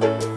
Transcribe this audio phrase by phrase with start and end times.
[0.00, 0.29] Hello,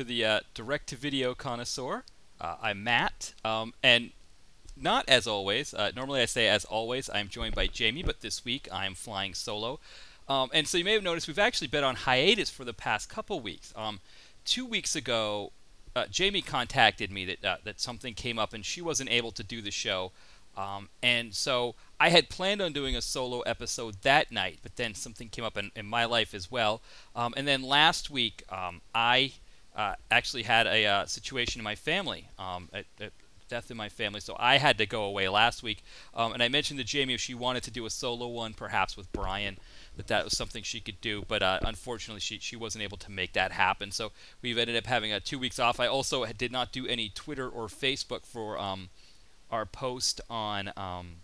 [0.00, 2.04] to the uh, Direct to Video Connoisseur.
[2.40, 4.12] Uh, I'm Matt, um, and
[4.74, 5.74] not as always.
[5.74, 7.10] Uh, normally, I say as always.
[7.10, 9.78] I'm joined by Jamie, but this week I'm flying solo.
[10.26, 13.10] Um, and so you may have noticed we've actually been on hiatus for the past
[13.10, 13.74] couple weeks.
[13.76, 14.00] Um,
[14.46, 15.52] two weeks ago,
[15.94, 19.42] uh, Jamie contacted me that uh, that something came up and she wasn't able to
[19.42, 20.12] do the show.
[20.56, 24.94] Um, and so I had planned on doing a solo episode that night, but then
[24.94, 26.80] something came up in, in my life as well.
[27.14, 29.32] Um, and then last week, um, I
[29.74, 33.10] uh, actually had a uh, situation in my family, um, a, a,
[33.48, 35.82] death in my family, so I had to go away last week.
[36.14, 38.96] Um, and I mentioned to Jamie if she wanted to do a solo one, perhaps
[38.96, 39.58] with Brian,
[39.96, 41.24] that that was something she could do.
[41.26, 43.90] But uh, unfortunately, she she wasn't able to make that happen.
[43.90, 45.80] So we've ended up having uh, two weeks off.
[45.80, 48.88] I also did not do any Twitter or Facebook for um,
[49.50, 51.16] our post on um,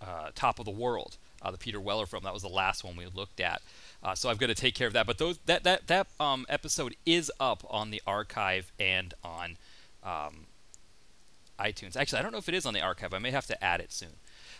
[0.00, 2.24] uh, Top of the World, uh, the Peter Weller film.
[2.24, 3.62] That was the last one we looked at.
[4.02, 5.06] Uh, so I've got to take care of that.
[5.06, 9.56] But those that that that um, episode is up on the archive and on
[10.02, 10.46] um,
[11.58, 11.96] iTunes.
[11.96, 13.12] Actually, I don't know if it is on the archive.
[13.12, 14.16] I may have to add it soon.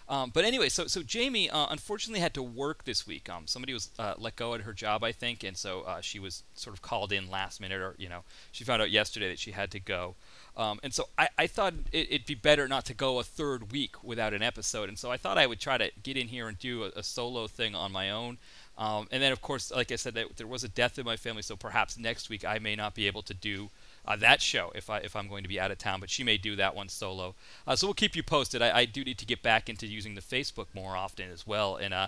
[0.09, 3.29] Um, but anyway, so so Jamie uh, unfortunately had to work this week.
[3.31, 6.19] Um, somebody was uh, let go at her job, I think, and so uh, she
[6.19, 9.39] was sort of called in last minute, or you know, she found out yesterday that
[9.39, 10.17] she had to go.
[10.57, 13.73] Um, and so I, I thought it, would be better not to go a third
[13.73, 14.89] week without an episode.
[14.89, 17.03] And so I thought I would try to get in here and do a, a
[17.03, 18.39] solo thing on my own.
[18.81, 21.43] Um, and then, of course, like I said, there was a death in my family,
[21.43, 23.69] so perhaps next week I may not be able to do
[24.07, 26.01] uh, that show if I if I'm going to be out of town.
[26.01, 27.35] But she may do that one solo.
[27.67, 28.63] Uh, so we'll keep you posted.
[28.63, 31.77] I, I, do need to get back into using the Facebook more often as well,
[31.77, 32.07] and uh,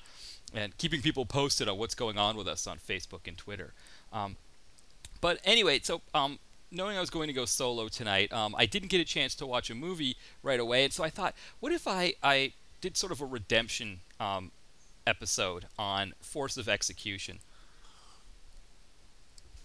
[0.55, 3.75] and keeping people posted on what's going on with us on Facebook and Twitter.
[4.11, 4.37] Um,
[5.21, 6.39] but anyway, so um,
[6.73, 9.47] knowing I was going to go solo tonight, um, I didn't get a chance to
[9.47, 13.13] watch a movie right away, and so I thought, what if I I did sort
[13.13, 14.51] of a redemption um,
[15.07, 17.39] episode on Force of Execution?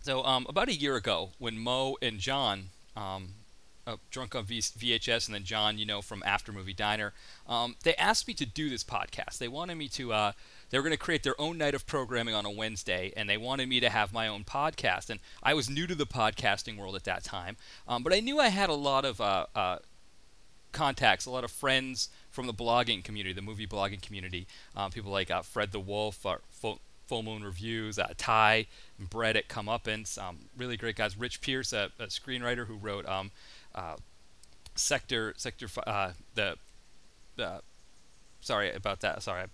[0.01, 3.33] So um, about a year ago, when Mo and John, um,
[3.87, 7.13] uh, drunk on v- VHS, and then John, you know, from After Movie Diner,
[7.47, 9.37] um, they asked me to do this podcast.
[9.37, 10.13] They wanted me to.
[10.13, 10.31] Uh,
[10.69, 13.37] they were going to create their own night of programming on a Wednesday, and they
[13.37, 15.09] wanted me to have my own podcast.
[15.09, 17.55] And I was new to the podcasting world at that time,
[17.87, 19.77] um, but I knew I had a lot of uh, uh,
[20.73, 24.47] contacts, a lot of friends from the blogging community, the movie blogging community.
[24.75, 28.67] Um, people like uh, Fred the Wolf, uh, Full, Full Moon Reviews, uh, Ty
[28.99, 31.17] and Brett at Comeuppance, um, really great guys.
[31.17, 33.31] Rich Pierce, a, a screenwriter who wrote um,
[34.75, 36.57] Sector, Sector, uh, the,
[38.41, 39.23] sorry about that.
[39.23, 39.49] Sorry, I'm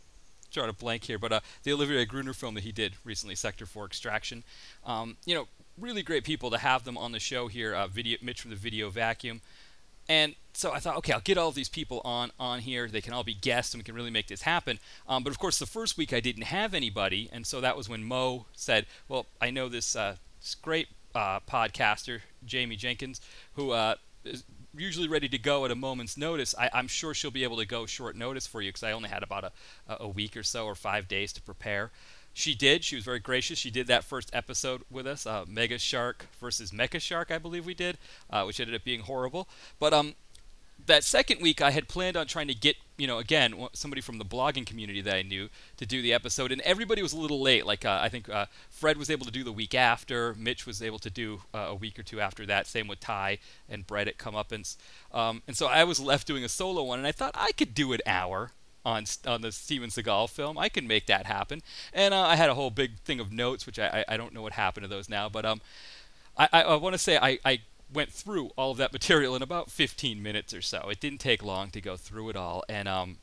[0.52, 3.66] drawing a blank here, but uh, the Olivier Gruner film that he did recently, Sector
[3.66, 4.44] 4 Extraction.
[4.86, 5.48] Um, you know,
[5.78, 7.74] really great people to have them on the show here.
[7.74, 9.42] Uh, video, Mitch from the Video Vacuum.
[10.10, 12.90] And so I thought, okay, I'll get all of these people on on here.
[12.90, 14.80] They can all be guests, and we can really make this happen.
[15.08, 17.88] Um, but of course, the first week I didn't have anybody, and so that was
[17.88, 23.22] when Mo said, "Well, I know this, uh, this great uh, podcaster, Jamie Jenkins,
[23.54, 23.96] who uh,
[24.26, 24.44] is
[24.76, 26.56] usually ready to go at a moment's notice.
[26.58, 29.10] I, am sure she'll be able to go short notice for you because I only
[29.10, 29.52] had about a,
[29.88, 31.92] a week or so or five days to prepare."
[32.34, 32.84] She did.
[32.84, 33.60] She was very gracious.
[33.60, 37.66] She did that first episode with us, uh, Mega Shark versus Mecha Shark, I believe
[37.68, 38.00] we did,
[38.30, 39.48] uh, which ended up being horrible.
[39.80, 40.16] But um,
[40.86, 44.18] that second week, I had planned on trying to get, you know, again, somebody from
[44.18, 47.42] the blogging community that I knew to do the episode, and everybody was a little
[47.42, 47.66] late.
[47.66, 50.82] Like uh, I think uh, Fred was able to do the week after, Mitch was
[50.82, 52.68] able to do uh, a week or two after that.
[52.68, 53.40] Same with Ty
[53.70, 54.78] and Brett at Comeuppance.
[55.14, 57.74] Um, and so I was left doing a solo one, and I thought I could
[57.74, 58.52] do an hour
[58.86, 60.58] on on the Steven Seagal film.
[60.58, 61.62] I can make that happen.
[61.94, 64.34] And uh, I had a whole big thing of notes, which I, I, I don't
[64.34, 65.62] know what happened to those now, but um,
[66.38, 67.62] I, I, I want to say I, I
[67.94, 70.90] went through all of that material in about 15 minutes or so.
[70.90, 73.18] It didn't take long to go through it all, and um,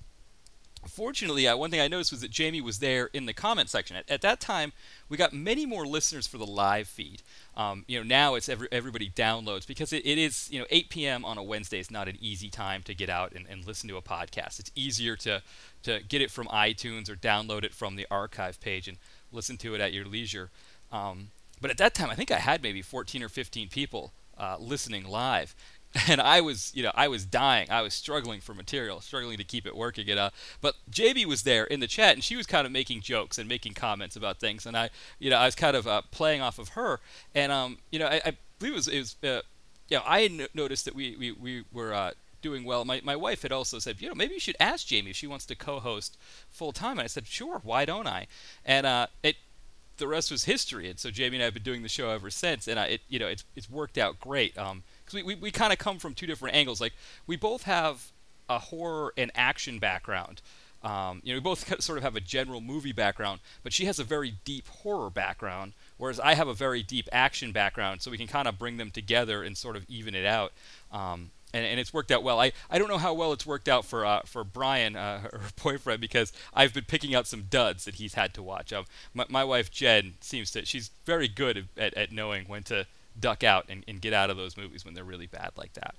[0.88, 3.96] fortunately, uh, one thing I noticed was that Jamie was there in the comment section.
[3.96, 4.72] At, at that time,
[5.08, 7.22] we got many more listeners for the live feed.
[7.56, 10.88] Um, you know, now it's every, everybody downloads because it, it is, you know, 8
[10.88, 11.24] p.m.
[11.24, 13.96] on a Wednesday is not an easy time to get out and, and listen to
[13.96, 14.58] a podcast.
[14.58, 15.42] It's easier to,
[15.82, 18.96] to get it from iTunes or download it from the archive page and
[19.32, 20.50] listen to it at your leisure.
[20.90, 21.28] Um,
[21.60, 25.04] but at that time, I think I had maybe 14 or 15 people uh, listening
[25.04, 25.54] live
[26.08, 27.68] and I was, you know, I was dying.
[27.70, 30.08] I was struggling for material, struggling to keep it working.
[30.08, 33.00] And, uh, but JB was there in the chat, and she was kind of making
[33.00, 34.66] jokes and making comments about things.
[34.66, 37.00] And I, you know, I was kind of uh, playing off of her.
[37.34, 39.42] And, um, you know, I, I believe it was, it was uh,
[39.88, 42.84] you know, I had noticed that we, we, we were uh, doing well.
[42.84, 45.26] My, my wife had also said, you know, maybe you should ask Jamie if she
[45.26, 46.16] wants to co-host
[46.48, 46.92] full time.
[46.92, 48.28] And I said, sure, why don't I?
[48.64, 49.36] And uh, it
[50.00, 50.90] the rest was history.
[50.90, 53.00] And so Jamie and I have been doing the show ever since, and I, it,
[53.08, 54.58] you know, it's it's worked out great.
[54.58, 56.80] Um, because we, we, we kind of come from two different angles.
[56.80, 56.92] Like
[57.26, 58.10] we both have
[58.48, 60.42] a horror and action background.
[60.82, 63.98] Um, you know, we both sort of have a general movie background, but she has
[63.98, 68.02] a very deep horror background, whereas I have a very deep action background.
[68.02, 70.52] So we can kind of bring them together and sort of even it out.
[70.90, 72.40] Um, and, and, it's worked out well.
[72.40, 75.40] I, I don't know how well it's worked out for uh, for Brian, uh, her
[75.62, 78.72] boyfriend, because I've been picking out some duds that he's had to watch.
[78.72, 82.86] Um, my, my wife Jen seems to she's very good at, at knowing when to
[83.18, 85.94] duck out and, and get out of those movies when they're really bad like that.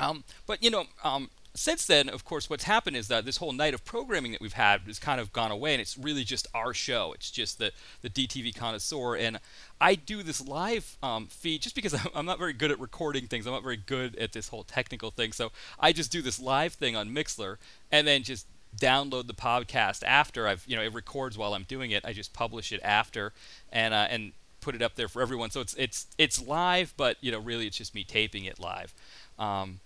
[0.00, 3.52] Um, but you know, um, since then, of course, what's happened is that this whole
[3.52, 6.48] night of programming that we've had has kind of gone away, and it's really just
[6.52, 7.12] our show.
[7.12, 7.72] It's just the
[8.02, 9.38] the DTV connoisseur, and
[9.80, 13.46] I do this live um, feed just because I'm not very good at recording things.
[13.46, 16.72] I'm not very good at this whole technical thing, so I just do this live
[16.72, 17.58] thing on Mixlr,
[17.92, 18.46] and then just
[18.76, 22.04] download the podcast after I've you know it records while I'm doing it.
[22.04, 23.32] I just publish it after,
[23.70, 25.50] and uh, and put it up there for everyone.
[25.50, 28.92] So it's it's it's live, but you know really it's just me taping it live.
[29.38, 29.78] Um,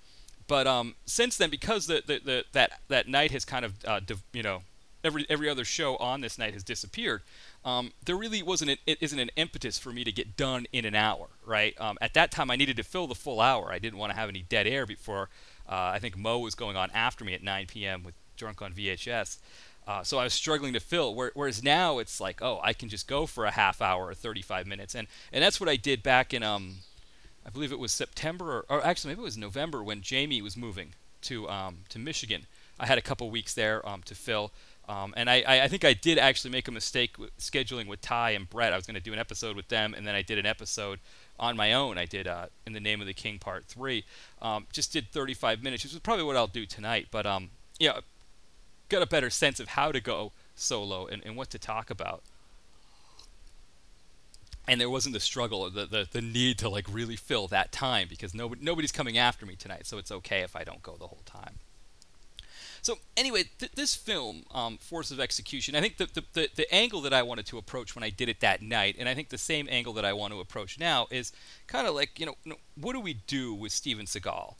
[0.49, 4.01] but um, since then, because the, the, the, that that night has kind of uh,
[4.01, 4.63] div, you know
[5.05, 7.23] every every other show on this night has disappeared.
[7.65, 10.85] Um, there really wasn't an, it isn't an impetus for me to get done in
[10.85, 11.79] an hour, right?
[11.81, 13.71] Um, at that time, I needed to fill the full hour.
[13.71, 15.29] I didn't want to have any dead air before
[15.69, 18.03] uh, I think Mo was going on after me at 9 p.m.
[18.03, 19.39] with Drunk on VHS.
[19.87, 21.15] Uh, so I was struggling to fill.
[21.15, 24.67] Whereas now it's like, oh, I can just go for a half hour or 35
[24.67, 26.77] minutes, and and that's what I did back in um,
[27.49, 30.55] I believe it was September or, or actually maybe it was November when Jamie was
[30.55, 30.93] moving
[31.23, 32.47] to um, to Michigan.
[32.79, 34.53] I had a couple weeks there um, to fill.
[34.87, 38.31] Um, and I, I, think I did actually make a mistake with scheduling with Ty
[38.31, 38.73] and Brett.
[38.73, 40.99] I was going to do an episode with them, and then I did an episode
[41.39, 41.99] on my own.
[41.99, 44.03] I did uh, In the Name of the King Part 3.
[44.41, 47.09] Um, just did 35 minutes, which is probably what I'll do tonight.
[47.11, 48.01] But um, yeah,
[48.89, 52.23] got a better sense of how to go solo and, and what to talk about.
[54.69, 58.07] And there wasn't the struggle, the, the, the need to like really fill that time
[58.09, 61.07] because nobody, nobody's coming after me tonight, so it's okay if I don't go the
[61.07, 61.55] whole time.
[62.83, 66.75] So anyway, th- this film, um, Force of Execution, I think the, the, the, the,
[66.75, 69.31] angle that I wanted to approach when I did it that night, and I think
[69.31, 71.33] the same angle that I want to approach now is
[71.67, 74.55] kind of like, you know, what do we do with Steven Seagal?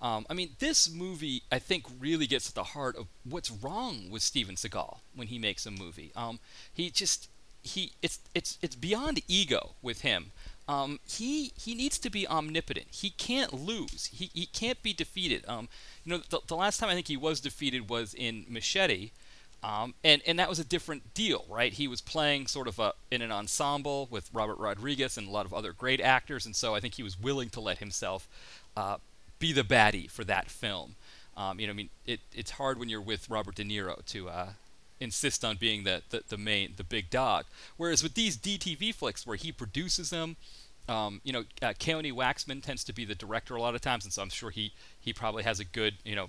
[0.00, 4.10] Um, I mean, this movie, I think, really gets at the heart of what's wrong
[4.10, 6.12] with Steven Seagal when he makes a movie.
[6.14, 6.40] Um,
[6.72, 7.28] he just
[7.64, 10.32] he it's it's it's beyond ego with him.
[10.68, 12.86] Um, he he needs to be omnipotent.
[12.90, 14.10] He can't lose.
[14.12, 15.44] He he can't be defeated.
[15.48, 15.68] Um,
[16.04, 19.10] you know, the, the last time I think he was defeated was in Machete.
[19.62, 21.72] Um, and and that was a different deal, right?
[21.72, 25.46] He was playing sort of a, in an ensemble with Robert Rodriguez and a lot
[25.46, 28.28] of other great actors, and so I think he was willing to let himself
[28.76, 28.98] uh,
[29.38, 30.96] be the baddie for that film.
[31.34, 34.28] Um, you know, I mean, it, it's hard when you're with Robert De Niro to
[34.28, 34.48] uh,
[35.04, 37.44] insist on being the, the, the main, the big dog.
[37.76, 40.36] Whereas with these DTV flicks, where he produces them,
[40.88, 44.12] um, you know, uh, Waxman tends to be the director a lot of times, and
[44.12, 46.28] so I'm sure he he probably has a good, you know,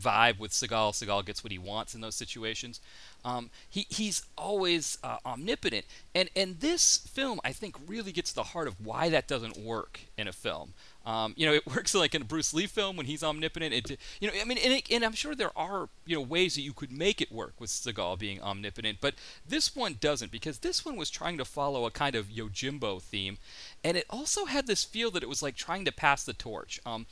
[0.00, 0.92] vibe with Seagal.
[0.92, 2.80] Seagal gets what he wants in those situations.
[3.24, 5.84] Um, he, he's always uh, omnipotent,
[6.14, 9.56] and and this film I think really gets to the heart of why that doesn't
[9.58, 10.74] work in a film.
[11.04, 13.72] Um, you know, it works like in a Bruce Lee film when he's omnipotent.
[13.74, 16.54] It, you know, I mean, and, it, and, I'm sure there are you know ways
[16.54, 19.14] that you could make it work with Seagal being omnipotent, but
[19.48, 23.38] this one doesn't because this one was trying to follow a kind of Yojimbo theme,
[23.82, 26.78] and it also had this feel that it was like trying to pass the torch.
[26.86, 27.06] Um,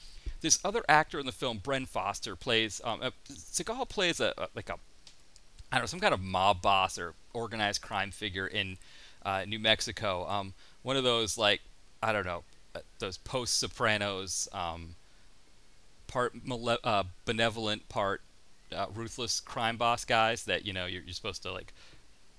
[0.44, 2.78] this other actor in the film, Bren Foster, plays.
[2.84, 4.74] Um, uh, Seagal plays a, a, like a,
[5.72, 8.76] I don't know, some kind of mob boss or organized crime figure in
[9.24, 10.28] uh, New Mexico.
[10.28, 11.62] Um, one of those like
[12.02, 12.42] I don't know,
[12.74, 14.96] uh, those post Sopranos, um,
[16.08, 18.20] part male- uh, benevolent, part
[18.70, 21.72] uh, ruthless crime boss guys that you know you're, you're supposed to like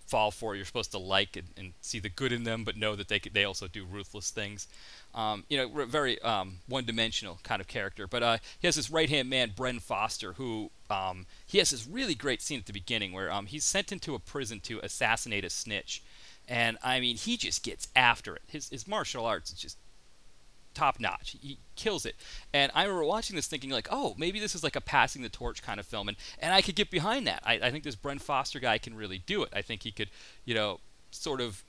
[0.08, 0.56] fall for.
[0.56, 3.20] You're supposed to like and, and see the good in them, but know that they
[3.20, 4.68] they also do ruthless things.
[5.14, 8.06] Um, you know, very um, one-dimensional kind of character.
[8.06, 12.16] But uh, he has this right-hand man, Bren Foster, who um, he has this really
[12.16, 15.50] great scene at the beginning where um, he's sent into a prison to assassinate a
[15.50, 16.04] snitch,
[16.48, 18.44] and I mean, he just gets after it.
[18.48, 19.78] His his martial arts is just
[20.76, 21.36] top notch.
[21.42, 22.16] He kills it.
[22.54, 25.30] And I remember watching this thinking like, oh, maybe this is like a passing the
[25.30, 27.42] torch kind of film, and, and I could get behind that.
[27.46, 29.50] I, I think this Bren Foster guy can really do it.
[29.54, 30.10] I think he could,
[30.46, 30.80] you know,
[31.12, 31.64] sort of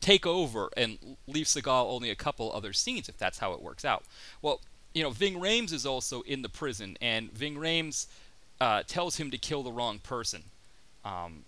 [0.00, 3.84] take over and leave Seagal only a couple other scenes if that's how it works
[3.84, 4.04] out.
[4.42, 4.60] Well,
[4.92, 8.06] you know, Ving Rhames is also in the prison, and Ving Rhames
[8.60, 10.44] uh, tells him to kill the wrong person.
[11.04, 11.44] Um,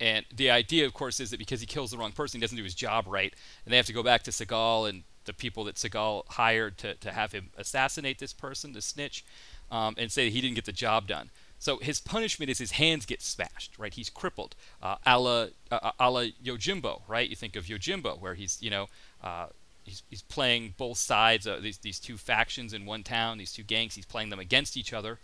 [0.00, 2.56] and the idea, of course, is that because he kills the wrong person, he doesn't
[2.56, 5.62] do his job right, and they have to go back to Seagal and the people
[5.64, 9.24] that Seagal hired to, to have him assassinate this person, to snitch,
[9.70, 11.30] um, and say he didn't get the job done.
[11.60, 13.92] So his punishment is his hands get smashed, right?
[13.92, 17.28] He's crippled, uh, a la, uh, a la Yojimbo, right?
[17.28, 18.86] You think of Yojimbo, where he's, you know,
[19.22, 19.46] uh,
[19.84, 23.94] he's, he's playing both sides, these, these two factions in one town, these two gangs,
[23.94, 25.18] he's playing them against each other,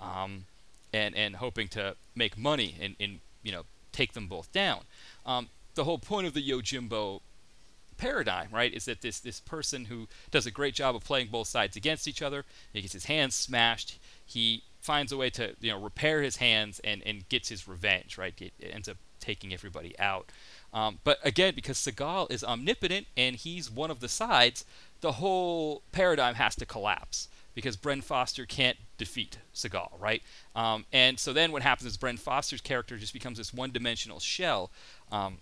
[0.00, 0.44] um,
[0.92, 3.62] and, and hoping to make money and, and, you know,
[3.92, 4.82] take them both down.
[5.26, 7.20] Um, the whole point of the Yojimbo
[7.98, 11.48] paradigm, right, is that this this person who does a great job of playing both
[11.48, 15.72] sides against each other, he gets his hands smashed, he finds a way to you
[15.72, 18.34] know repair his hands and and gets his revenge, right?
[18.40, 20.30] It, it ends up taking everybody out.
[20.72, 24.64] Um, but again, because Seagal is omnipotent and he's one of the sides,
[25.00, 30.22] the whole paradigm has to collapse because Bren Foster can't defeat Seagal, right?
[30.54, 34.70] Um, and so then what happens is Bren Foster's character just becomes this one-dimensional shell.
[35.10, 35.38] Um,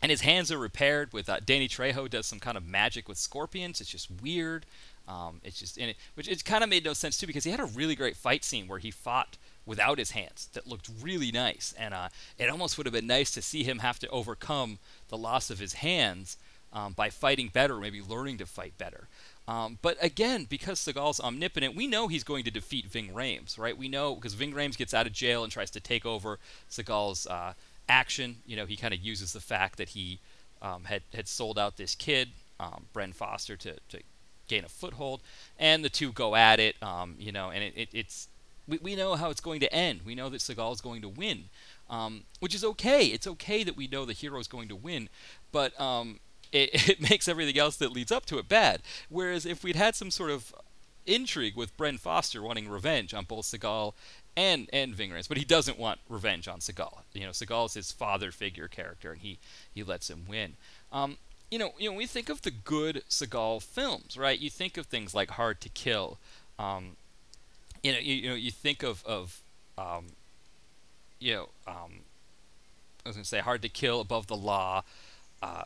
[0.00, 3.18] and his hands are repaired with uh, Danny Trejo does some kind of magic with
[3.18, 3.80] scorpions.
[3.80, 4.64] It's just weird.
[5.08, 7.50] Um, it's just in it, which it kind of made no sense too because he
[7.50, 11.32] had a really great fight scene where he fought without his hands that looked really
[11.32, 14.78] nice, and uh, it almost would have been nice to see him have to overcome
[15.08, 16.36] the loss of his hands
[16.72, 19.08] um, by fighting better, maybe learning to fight better.
[19.46, 23.76] Um, but again, because Seagal's omnipotent, we know he's going to defeat Ving Rhames, right?
[23.76, 26.38] We know because Ving Rhames gets out of jail and tries to take over
[26.70, 27.54] Seagal's uh,
[27.88, 28.36] action.
[28.46, 30.20] You know, he kind of uses the fact that he
[30.62, 32.30] um, had had sold out this kid,
[32.60, 34.00] um, Bren Foster, to, to
[34.48, 35.22] gain a foothold,
[35.58, 36.80] and the two go at it.
[36.82, 38.28] Um, you know, and it, it, it's
[38.66, 40.00] we, we know how it's going to end.
[40.04, 41.44] We know that Seagal is going to win,
[41.88, 43.06] um, which is okay.
[43.06, 45.08] It's okay that we know the hero is going to win,
[45.52, 46.20] but um,
[46.52, 48.82] it, it makes everything else that leads up to it bad.
[49.08, 50.54] Whereas if we'd had some sort of
[51.08, 53.94] intrigue with Bren Foster wanting revenge on both Seagal
[54.36, 56.98] and and Ving Rhames, but he doesn't want revenge on Seagal.
[57.12, 59.38] You know, Seagal is his father figure character, and he
[59.74, 60.54] he lets him win.
[60.92, 61.16] Um,
[61.50, 64.38] you know, you know, we think of the good Seagal films, right?
[64.38, 66.18] You think of things like Hard to Kill.
[66.58, 66.96] Um,
[67.82, 69.40] you know, you, you, know, you think of of
[69.76, 70.06] um,
[71.18, 72.00] you know, um,
[73.04, 74.82] I was gonna say Hard to Kill, Above the Law.
[75.42, 75.64] Uh,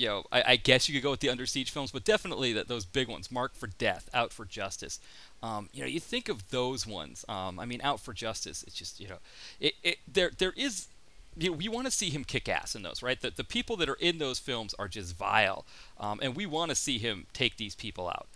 [0.00, 2.54] you know, I, I, guess you could go with the Under Siege films, but definitely
[2.54, 4.98] that those big ones, Marked for Death, Out for Justice.
[5.42, 7.22] Um, you know, you think of those ones.
[7.28, 8.64] Um, I mean, Out for Justice.
[8.66, 9.18] It's just you know,
[9.60, 10.88] it, it there there is.
[11.36, 13.20] You know, we want to see him kick ass in those, right?
[13.20, 15.64] The, the people that are in those films are just vile,
[15.98, 18.26] um, and we want to see him take these people out.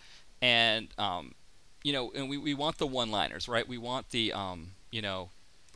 [0.42, 1.34] And um,
[1.82, 3.66] you know, and we, we want the one-liners, right?
[3.66, 5.30] We want the um, you know,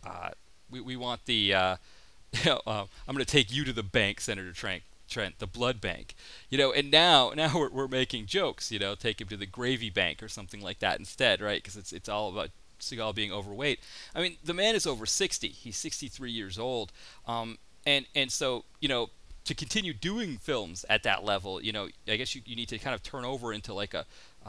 [0.06, 0.30] uh,
[0.70, 1.76] we we want the uh,
[2.32, 4.82] you know, uh, I'm going to take you to the bank, Senator Trank.
[5.08, 6.14] Trent, the blood bank,
[6.50, 9.46] you know, and now now we're, we're making jokes, you know, take him to the
[9.46, 11.62] gravy bank or something like that instead, right?
[11.62, 12.50] Because it's it's all about
[12.80, 13.80] Seagal being overweight.
[14.14, 15.48] I mean, the man is over 60.
[15.48, 16.92] He's 63 years old,
[17.26, 19.10] um, and and so you know
[19.44, 22.78] to continue doing films at that level, you know, I guess you, you need to
[22.78, 24.04] kind of turn over into like a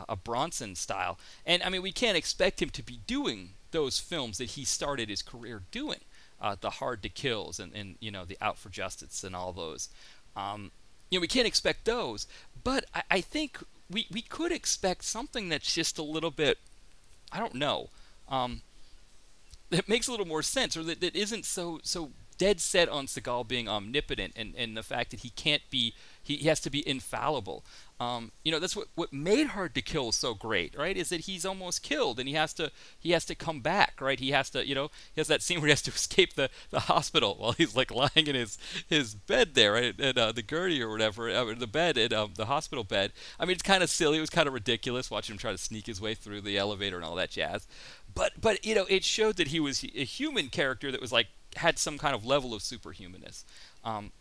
[0.07, 1.17] a Bronson style.
[1.45, 5.09] And I mean, we can't expect him to be doing those films that he started
[5.09, 5.99] his career doing.
[6.41, 9.51] Uh, the Hard to Kills and, and you know the Out for Justice and all
[9.51, 9.89] those.
[10.35, 10.71] Um,
[11.09, 12.27] you know, we can't expect those,
[12.63, 13.59] but I, I think
[13.89, 16.59] we, we could expect something that's just a little bit,
[17.31, 17.89] I don't know,
[18.29, 18.61] um,
[19.69, 23.05] that makes a little more sense, or that, that isn't so so dead set on
[23.05, 26.69] Seagal being omnipotent and, and the fact that he can't be he, he has to
[26.69, 27.63] be infallible.
[27.99, 30.95] Um, you know that's what what made Hard to Kill so great, right?
[30.95, 34.19] Is that he's almost killed and he has to he has to come back, right?
[34.19, 36.49] He has to you know he has that scene where he has to escape the,
[36.69, 39.99] the hospital while he's like lying in his his bed there, right?
[39.99, 43.11] And uh, the gurney or whatever, uh, the bed in um, the hospital bed.
[43.37, 44.17] I mean, it's kind of silly.
[44.17, 46.95] It was kind of ridiculous watching him try to sneak his way through the elevator
[46.95, 47.67] and all that jazz.
[48.13, 51.27] But but you know it showed that he was a human character that was like
[51.59, 53.43] had some kind of level of superhumanness.
[53.83, 54.11] Um,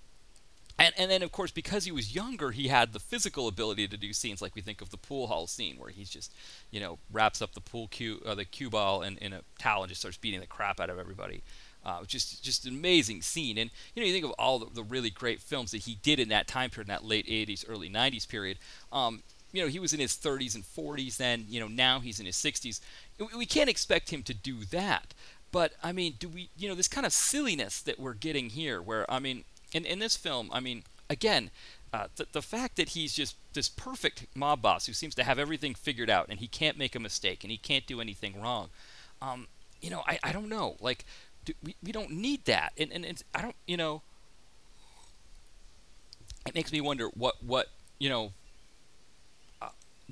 [0.79, 3.97] and, and then, of course, because he was younger, he had the physical ability to
[3.97, 6.33] do scenes like we think of the pool hall scene, where he's just,
[6.71, 9.83] you know, wraps up the pool cue, uh, the cue ball in, in a towel
[9.83, 11.43] and just starts beating the crap out of everybody.
[11.85, 14.83] Uh, just just an amazing scene, and you know you think of all the, the,
[14.83, 17.89] really great films that he did in that time period, in that late '80s, early
[17.89, 18.59] '90s period.
[18.93, 21.47] Um, you know he was in his 30s and 40s then.
[21.49, 22.81] You know now he's in his 60s.
[23.37, 25.15] We can't expect him to do that.
[25.51, 26.51] But I mean, do we?
[26.57, 29.99] You know this kind of silliness that we're getting here, where I mean, in in
[29.99, 31.51] this film, I mean, again,
[31.93, 35.39] uh, the, the fact that he's just this perfect mob boss who seems to have
[35.39, 38.69] everything figured out and he can't make a mistake and he can't do anything wrong.
[39.23, 39.47] Um,
[39.81, 40.77] you know, I, I don't know.
[40.81, 41.05] Like,
[41.45, 42.73] do, we, we don't need that.
[42.77, 44.03] And, and, and I don't, you know,
[46.47, 48.33] it makes me wonder what, what you know,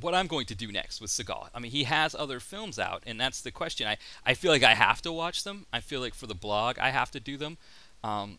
[0.01, 1.49] what I'm going to do next with Seagal.
[1.55, 3.87] I mean, he has other films out, and that's the question.
[3.87, 5.67] I, I feel like I have to watch them.
[5.73, 7.57] I feel like for the blog, I have to do them.
[8.05, 8.39] Um,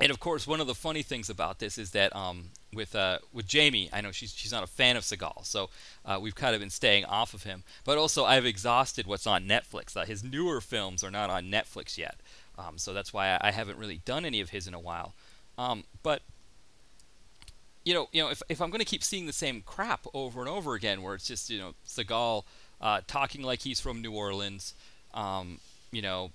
[0.00, 3.18] and of course, one of the funny things about this is that um, with uh,
[3.32, 5.70] with Jamie, I know she's she's not a fan of Seagal, so
[6.04, 7.62] uh, we've kind of been staying off of him.
[7.84, 9.96] But also, I've exhausted what's on Netflix.
[9.96, 12.16] Uh, his newer films are not on Netflix yet,
[12.58, 15.14] um, so that's why I, I, haven't really done any of his in a while.
[15.56, 16.22] Um, but
[17.84, 20.40] you know, you know, if if I'm going to keep seeing the same crap over
[20.40, 22.44] and over again, where it's just you know Seagal
[22.80, 24.74] uh, talking like he's from New Orleans,
[25.12, 25.58] um,
[25.90, 26.30] you know,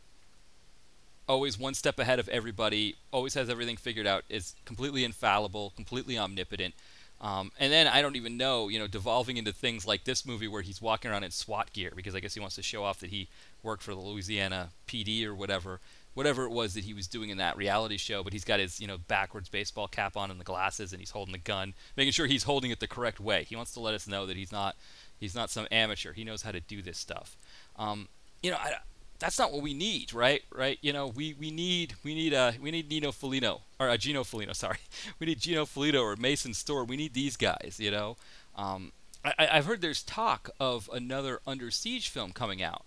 [1.28, 6.18] always one step ahead of everybody, always has everything figured out, is completely infallible, completely
[6.18, 6.74] omnipotent.
[7.22, 10.48] Um, and then I don't even know, you know, devolving into things like this movie
[10.48, 13.02] where he's walking around in SWAT gear because I guess he wants to show off
[13.02, 13.28] that he
[13.62, 15.82] worked for the Louisiana PD or whatever,
[16.14, 18.24] whatever it was that he was doing in that reality show.
[18.24, 21.12] But he's got his, you know, backwards baseball cap on and the glasses, and he's
[21.12, 23.44] holding the gun, making sure he's holding it the correct way.
[23.44, 24.76] He wants to let us know that he's not,
[25.20, 26.14] he's not some amateur.
[26.14, 27.38] He knows how to do this stuff.
[27.78, 28.08] Um,
[28.42, 28.74] you know, I,
[29.20, 30.42] that's not what we need, right?
[30.54, 30.80] Right?
[30.82, 34.24] You know, we, we need we need uh we need Nino Felino or uh, Gino
[34.24, 34.80] Felino, sorry,
[35.20, 36.88] we need Gino Felino or Mason Storm.
[36.88, 38.18] We need these guys, you know.
[38.56, 42.86] Um, I, I've heard there's talk of another Under Siege film coming out,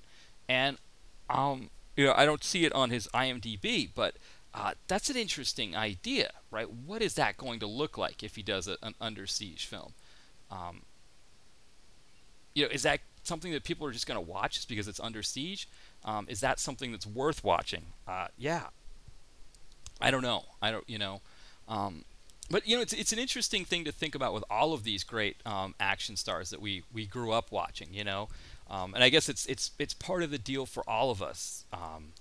[0.49, 0.79] and
[1.29, 4.17] um, you know, I don't see it on his IMDb, but
[4.55, 6.71] uh, that's an interesting idea, right?
[6.71, 9.93] What is that going to look like if he does a, an Under Siege film?
[10.51, 10.83] Um,
[12.55, 15.01] you know, is that something that people are just going to watch just because it's
[15.01, 15.69] Under Siege?
[16.05, 17.87] Um, is that something that's worth watching?
[18.07, 18.65] Uh, yeah.
[20.01, 20.45] I don't know.
[20.61, 21.21] I don't, you know.
[21.69, 22.05] Um,
[22.51, 25.05] but you know, it's it's an interesting thing to think about with all of these
[25.05, 27.89] great um, action stars that we we grew up watching.
[27.95, 28.28] You know,
[28.73, 31.65] um, and I guess it's it's it's part of the deal for all of us
[31.73, 32.13] um,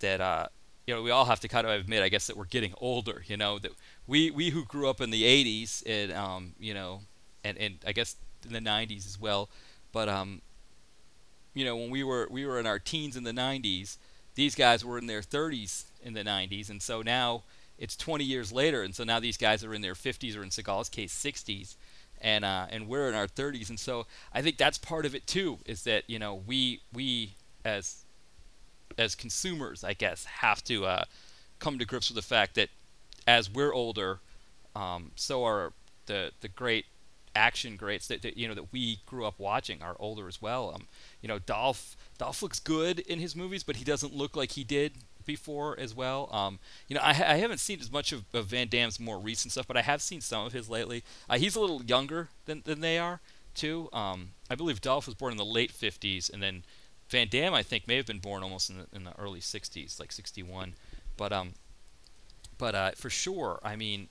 [0.00, 0.46] that uh,
[0.86, 3.24] you know we all have to kind of admit, I guess, that we're getting older.
[3.26, 3.72] You know, that
[4.06, 7.00] we we who grew up in the '80s and um, you know,
[7.42, 9.48] and and I guess in the '90s as well,
[9.92, 10.42] but um,
[11.54, 13.96] you know, when we were we were in our teens in the 90s,
[14.34, 17.44] these guys were in their 30s in the 90s, and so now
[17.78, 20.50] it's 20 years later, and so now these guys are in their 50s or in
[20.50, 21.76] Seagal's case 60s,
[22.24, 25.26] and uh, and we're in our 30s, and so I think that's part of it
[25.28, 27.34] too, is that you know we we
[27.64, 28.04] as
[28.98, 31.04] as consumers, I guess, have to uh,
[31.58, 32.70] come to grips with the fact that
[33.26, 34.20] as we're older,
[34.74, 35.72] um, so are
[36.06, 36.86] the the great
[37.36, 40.72] action greats that, that, you know that we grew up watching are older as well.
[40.74, 40.86] Um,
[41.20, 44.64] you know, Dolph Dolph looks good in his movies, but he doesn't look like he
[44.64, 44.92] did
[45.24, 46.28] before as well.
[46.32, 46.58] Um,
[46.88, 49.66] you know, I, I haven't seen as much of, of, Van Damme's more recent stuff,
[49.66, 51.02] but I have seen some of his lately.
[51.28, 53.20] Uh, he's a little younger than than they are
[53.54, 53.88] too.
[53.92, 56.64] Um, I believe Dolph was born in the late 50s, and then
[57.08, 59.98] Van Damme I think may have been born almost in the, in the early 60s,
[60.00, 60.74] like 61.
[61.16, 61.54] But um,
[62.58, 64.08] but uh, for sure, I mean,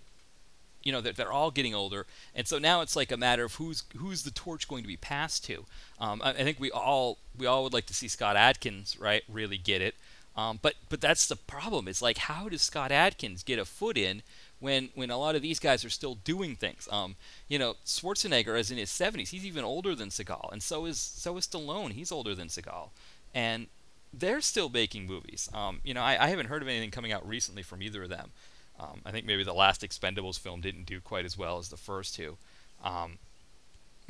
[0.84, 3.56] you know they're, they're all getting older and so now it's like a matter of
[3.56, 5.66] who's who's the torch going to be passed to
[6.00, 9.24] um, I, I, think we all we all would like to see Scott Adkins right
[9.28, 9.96] really get it
[10.36, 11.88] um, but but that's the problem.
[11.88, 14.24] It's like how does Scott Adkins get a foot in
[14.60, 16.88] when when a lot of these guys are still doing things?
[16.92, 17.16] Um,
[17.48, 21.00] you know Schwarzenegger is in his 70s he's even older than Seagal and so is
[21.00, 21.92] so is Stallone.
[21.92, 22.90] He's older than Seagal.
[23.36, 23.68] And
[24.16, 25.50] they're still making movies.
[25.54, 28.10] Um, you know I, I haven't heard of anything coming out recently from either of
[28.10, 28.32] them.
[28.80, 31.78] Um, I think maybe the last Expendables film didn't do quite as well as the
[31.78, 32.38] first two.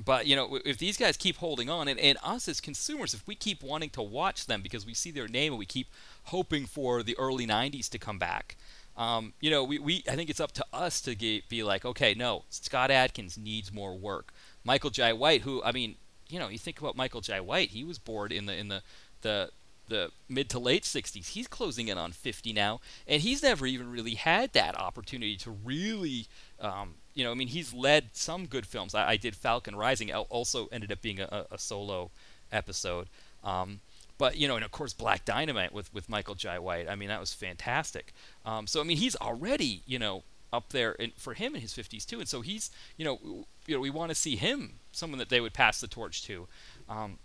[0.03, 3.25] But you know, if these guys keep holding on, and, and us as consumers, if
[3.27, 5.87] we keep wanting to watch them because we see their name and we keep
[6.25, 8.57] hoping for the early '90s to come back,
[8.97, 11.85] um, you know, we, we I think it's up to us to get, be like,
[11.85, 14.33] okay, no, Scott Adkins needs more work.
[14.63, 15.95] Michael Jai White, who I mean,
[16.29, 18.81] you know, you think about Michael Jai White, he was bored in the in the
[19.21, 19.51] the
[19.87, 21.29] the mid to late 60s.
[21.29, 25.51] He's closing in on 50 now, and he's never even really had that opportunity to
[25.51, 26.27] really,
[26.59, 28.95] um, you know, I mean, he's led some good films.
[28.95, 32.11] I, I did Falcon Rising, also ended up being a, a solo
[32.51, 33.07] episode.
[33.43, 33.81] Um,
[34.17, 36.89] but you know, and of course, Black Dynamite with with Michael Jai White.
[36.89, 38.13] I mean, that was fantastic.
[38.45, 41.73] Um, so I mean, he's already you know up there in, for him in his
[41.73, 45.19] 50s too, and so he's you know you know we want to see him someone
[45.19, 46.47] that they would pass the torch to.
[46.87, 47.17] Um,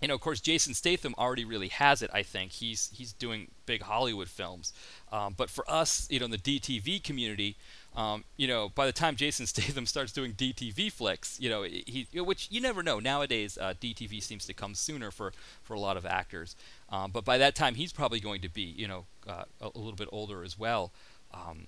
[0.00, 2.10] you know, of course, Jason Statham already really has it.
[2.12, 4.72] I think he's he's doing big Hollywood films,
[5.12, 7.56] um, but for us, you know, in the DTV community,
[7.96, 12.06] um, you know, by the time Jason Statham starts doing DTV flicks, you know, he,
[12.14, 15.96] which you never know nowadays, uh, DTV seems to come sooner for for a lot
[15.96, 16.56] of actors.
[16.90, 19.78] Um, but by that time, he's probably going to be, you know, uh, a, a,
[19.78, 20.92] little bit older as well.
[21.32, 21.66] Um,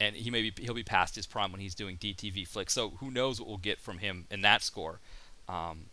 [0.00, 2.72] and he may be he'll be past his prime when he's doing DTV flicks.
[2.72, 5.00] So who knows what we'll get from him in that score.
[5.48, 5.86] Um,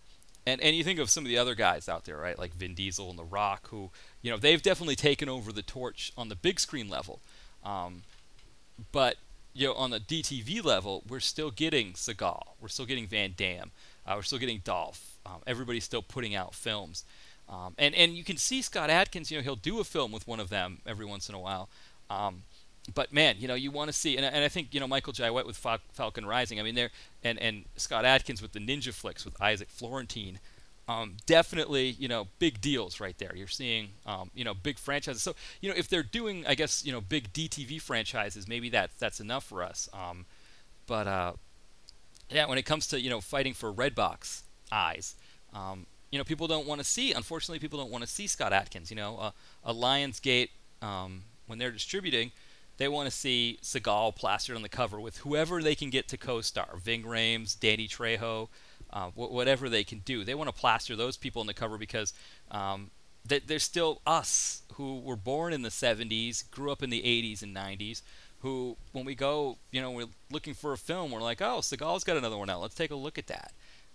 [0.45, 2.37] and and you think of some of the other guys out there, right?
[2.37, 3.89] Like Vin Diesel and The Rock, who
[4.21, 7.19] you know they've definitely taken over the torch on the big screen level.
[7.63, 8.03] Um,
[8.91, 9.17] but
[9.53, 13.71] you know, on the DTV level, we're still getting Seagal, we're still getting Van Damme,
[14.05, 15.17] uh, we're still getting Dolph.
[15.25, 17.05] Um, everybody's still putting out films,
[17.47, 19.29] um, and and you can see Scott Adkins.
[19.29, 21.69] You know, he'll do a film with one of them every once in a while.
[22.09, 22.43] Um,
[22.95, 25.13] but man, you know, you want to see, and, and I think you know Michael
[25.13, 26.59] Jai White with Fal- Falcon Rising.
[26.59, 26.89] I mean, there
[27.23, 30.39] and and Scott Adkins with the Ninja flicks with Isaac Florentine.
[30.87, 33.31] Um, definitely, you know, big deals right there.
[33.35, 35.21] You're seeing, um, you know, big franchises.
[35.21, 38.91] So, you know, if they're doing, I guess, you know, big DTV franchises, maybe that
[38.99, 39.87] that's enough for us.
[39.93, 40.25] Um,
[40.87, 41.33] but uh,
[42.29, 44.41] yeah, when it comes to you know fighting for Redbox
[44.71, 45.15] eyes,
[45.53, 47.13] um, you know, people don't want to see.
[47.13, 48.89] Unfortunately, people don't want to see Scott Adkins.
[48.89, 49.31] You know, uh,
[49.63, 50.49] a Lionsgate
[50.81, 52.31] um, when they're distributing
[52.81, 56.17] they want to see Seagal plastered on the cover with whoever they can get to
[56.17, 58.47] co-star, Ving Rhames, Danny Trejo,
[58.93, 60.23] uh, wh- whatever they can do.
[60.23, 62.13] They want to plaster those people in the cover because
[62.51, 62.91] um,
[63.25, 67.41] they- they're still us who were born in the 70s, grew up in the 80s
[67.43, 68.01] and 90s,
[68.39, 72.03] who when we go, you know, we're looking for a film, we're like, oh, Seagal's
[72.03, 72.61] got another one out.
[72.61, 73.51] Let's take a look at that.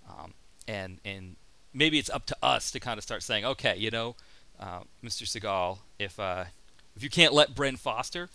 [0.08, 0.34] Um,
[0.68, 1.36] and and
[1.74, 4.14] maybe it's up to us to kind of start saying, okay, you know,
[4.60, 5.24] uh, Mr.
[5.24, 6.44] Seagal, if uh,
[6.96, 8.28] if you can't let Bren Foster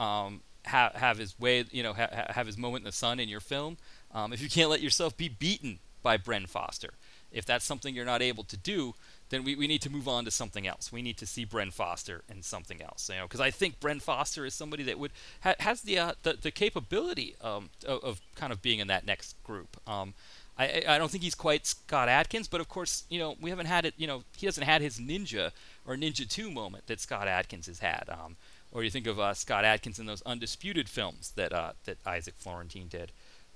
[0.00, 3.28] um, have have his way, you know, ha- have his moment in the sun in
[3.28, 3.76] your film.
[4.12, 6.90] Um, if you can't let yourself be beaten by Bren Foster,
[7.30, 8.94] if that's something you're not able to do,
[9.30, 10.92] then we, we need to move on to something else.
[10.92, 14.02] We need to see Bren Foster in something else, you know, because I think Bren
[14.02, 15.12] Foster is somebody that would
[15.42, 19.06] ha- has the, uh, the the capability um, of, of, kind of being in that
[19.06, 19.76] next group.
[19.86, 20.14] Um,
[20.58, 23.66] I, I don't think he's quite Scott Adkins, but of course, you know, we haven't
[23.66, 23.94] had it.
[23.96, 25.50] You know, he hasn't had his Ninja
[25.86, 28.04] or Ninja Two moment that Scott Adkins has had.
[28.10, 28.36] Um,
[28.70, 32.34] or you think of uh, Scott Adkins in those undisputed films that uh, that Isaac
[32.36, 33.12] Florentine did.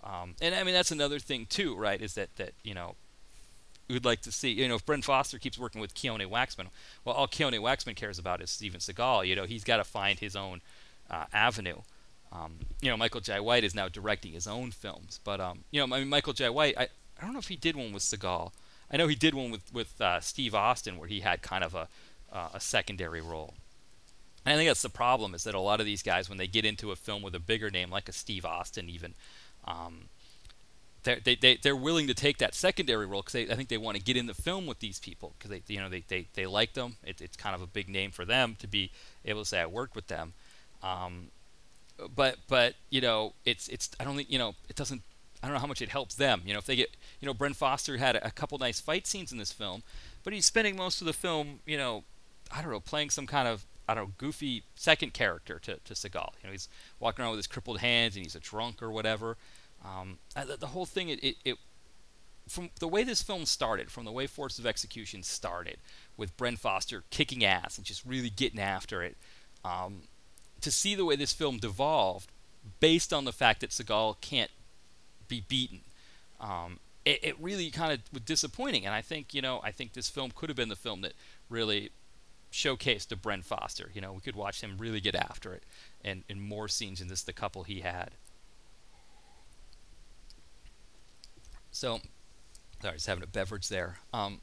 [0.06, 2.00] Um, and I mean that's another thing too, right?
[2.00, 2.94] Is that that you know
[3.88, 6.68] we'd like to see you know if Bren Foster keeps working with Keoni Waxman,
[7.04, 9.26] well all Keoni Waxman cares about is Steven Seagal.
[9.26, 10.60] You know he's got to find his own
[11.10, 11.78] uh, avenue.
[12.32, 15.84] Um, you know Michael Jai White is now directing his own films, but um, you
[15.84, 16.84] know I mean Michael Jai White, I,
[17.18, 18.52] I don't know if he did one with Seagal.
[18.90, 21.74] I know he did one with with uh, Steve Austin where he had kind of
[21.74, 21.88] a
[22.32, 23.54] uh, a secondary role.
[24.44, 26.46] And I think that's the problem is that a lot of these guys, when they
[26.46, 29.14] get into a film with a bigger name, like a Steve Austin, even,
[29.66, 30.08] um,
[31.02, 33.96] they're, they, they, they're willing to take that secondary role because I think they want
[33.96, 36.46] to get in the film with these people because they, you know, they, they, they
[36.46, 36.96] like them.
[37.04, 38.90] It, it's kind of a big name for them to be
[39.24, 40.32] able to say I worked with them.
[40.82, 41.28] Um,
[42.14, 45.02] but but you know, it's it's I don't think you know it doesn't.
[45.42, 46.42] I don't know how much it helps them.
[46.44, 49.06] You know, if they get you know, Bren Foster had a, a couple nice fight
[49.06, 49.82] scenes in this film,
[50.24, 52.04] but he's spending most of the film, you know,
[52.54, 55.94] I don't know, playing some kind of I don't know, goofy second character to, to
[55.94, 56.32] Seagal.
[56.42, 56.68] You know, he's
[56.98, 59.36] walking around with his crippled hands and he's a drunk or whatever.
[59.84, 61.56] Um, the, the, whole thing, it, it, it,
[62.48, 65.76] from the way this film started, from the way Force of Execution started,
[66.16, 69.16] with Bren Foster kicking ass and just really getting after it,
[69.64, 70.02] um,
[70.60, 72.30] to see the way this film devolved,
[72.80, 74.50] based on the fact that Seagal can't
[75.28, 75.80] be beaten,
[76.40, 78.84] um, it, it really kind of was disappointing.
[78.84, 81.12] And I think, you know, I think this film could have been the film that
[81.48, 81.90] really
[82.50, 83.90] showcase to Bren Foster.
[83.94, 85.62] You know, we could watch him really get after it,
[86.04, 88.12] and in more scenes in this the couple he had.
[91.70, 92.00] So,
[92.80, 93.98] sorry, just having a beverage there.
[94.12, 94.40] Um,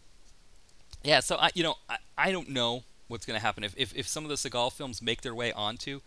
[1.04, 3.96] yeah, so I, you know, I, I don't know what's going to happen if, if
[3.96, 6.02] if some of the Seagal films make their way onto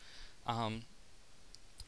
[0.46, 0.82] um,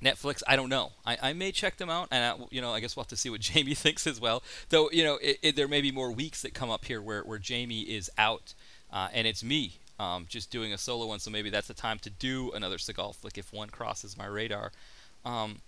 [0.02, 0.42] Netflix.
[0.46, 0.92] I don't know.
[1.06, 3.16] I, I may check them out, and I, you know, I guess we'll have to
[3.16, 4.42] see what Jamie thinks as well.
[4.70, 7.22] Though, you know, it, it, there may be more weeks that come up here where
[7.22, 8.54] where Jamie is out,
[8.92, 11.18] uh, and it's me um, just doing a solo one.
[11.18, 14.72] So maybe that's the time to do another Seagal flick if one crosses my radar.
[15.24, 15.58] Um,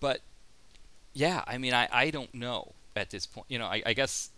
[0.00, 0.20] but
[1.14, 3.46] yeah, I mean, I, I don't know at this point.
[3.48, 4.30] You know, I, I guess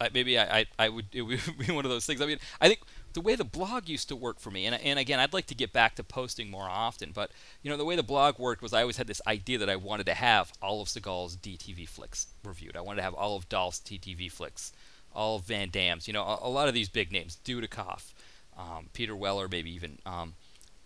[0.00, 2.20] I, maybe I, I, I would it would be one of those things.
[2.20, 2.80] I mean, I think
[3.12, 5.54] the way the blog used to work for me, and, and again, I'd like to
[5.54, 7.30] get back to posting more often, but
[7.62, 9.76] you know, the way the blog worked was I always had this idea that I
[9.76, 12.76] wanted to have all of Seagal's DTV flicks reviewed.
[12.76, 14.72] I wanted to have all of Dolph's DTV flicks
[15.14, 18.12] all Van Damme's, you know, a, a lot of these big names, Dudikoff,
[18.58, 19.98] um, Peter Weller, maybe even.
[20.04, 20.34] Um,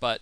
[0.00, 0.20] but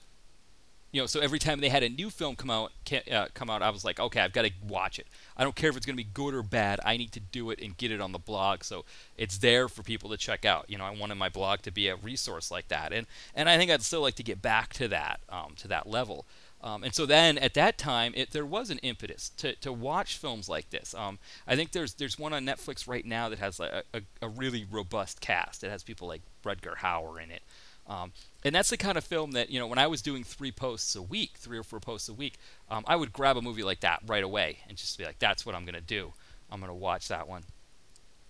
[0.92, 2.72] you know, so every time they had a new film come out,
[3.12, 5.06] uh, come out, I was like, okay, I've got to watch it.
[5.36, 6.80] I don't care if it's going to be good or bad.
[6.86, 8.86] I need to do it and get it on the blog, so
[9.18, 10.70] it's there for people to check out.
[10.70, 13.58] You know, I wanted my blog to be a resource like that, and and I
[13.58, 16.24] think I'd still like to get back to that, um, to that level.
[16.62, 20.16] Um, and so then at that time, it, there was an impetus to, to watch
[20.16, 20.94] films like this.
[20.94, 24.28] Um, I think there's there's one on Netflix right now that has a, a, a
[24.28, 25.62] really robust cast.
[25.62, 27.42] It has people like Rutger Hauer in it.
[27.88, 28.12] Um,
[28.44, 30.96] and that's the kind of film that you know when I was doing three posts
[30.96, 32.38] a week, three or four posts a week,
[32.70, 35.46] um, I would grab a movie like that right away and just be like, "That's
[35.46, 36.12] what I'm going to do.
[36.50, 37.44] I'm going to watch that one."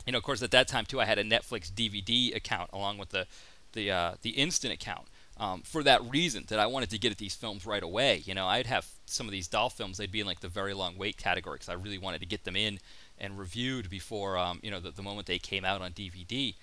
[0.05, 2.99] You know, of course, at that time too, I had a Netflix DVD account along
[2.99, 3.27] with the
[3.73, 5.07] the uh, the instant account.
[5.39, 8.23] Um, for that reason, that I wanted to get at these films right away.
[8.25, 10.73] You know, I'd have some of these Dolph films; they'd be in like the very
[10.73, 12.79] long wait category because I really wanted to get them in
[13.19, 16.55] and reviewed before um, you know the, the moment they came out on DVD.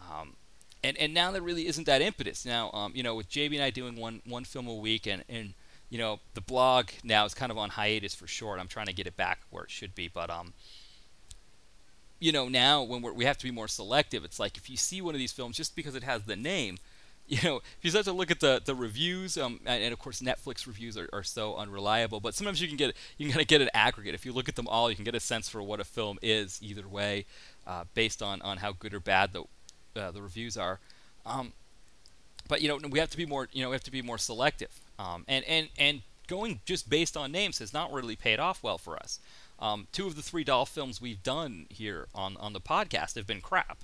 [0.00, 0.36] Um,
[0.82, 2.44] and and now there really isn't that impetus.
[2.46, 5.24] Now, um, you know, with JB and I doing one one film a week, and
[5.28, 5.54] and
[5.90, 8.58] you know, the blog now is kind of on hiatus for short.
[8.58, 10.54] I'm trying to get it back where it should be, but um,
[12.20, 15.00] you know, now when we have to be more selective, it's like if you see
[15.00, 16.78] one of these films just because it has the name,
[17.26, 19.98] you know, if you start to look at the the reviews, um, and, and of
[19.98, 23.42] course Netflix reviews are, are so unreliable, but sometimes you can get you can kind
[23.42, 24.14] of get an aggregate.
[24.14, 26.18] If you look at them all, you can get a sense for what a film
[26.22, 27.24] is either way,
[27.66, 29.44] uh, based on on how good or bad the
[30.00, 30.80] uh, the reviews are.
[31.24, 31.52] Um,
[32.46, 34.18] but you know, we have to be more you know we have to be more
[34.18, 34.80] selective.
[34.98, 38.78] Um, and and and going just based on names has not really paid off well
[38.78, 39.18] for us.
[39.58, 43.26] Um, two of the three Dolph films we've done here on on the podcast have
[43.26, 43.78] been crap.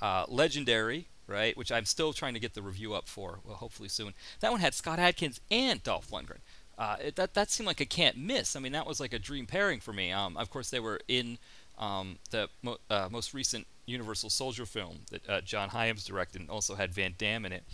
[0.00, 3.40] Uh, Legendary, right, which I'm still trying to get the review up for.
[3.44, 4.14] Well, hopefully soon.
[4.40, 6.40] That one had Scott Adkins and Dolph Lundgren.
[6.76, 8.56] Uh, it, that that seemed like a can't miss.
[8.56, 10.10] I mean, that was like a dream pairing for me.
[10.12, 11.38] Um, of course, they were in
[11.78, 16.50] um, the mo- uh, most recent Universal Soldier film that uh, John Hyams directed and
[16.50, 17.64] also had Van Damme in it.